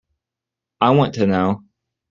I 0.81 0.89
want 0.89 1.13
to 1.13 1.27
know. 1.27 1.63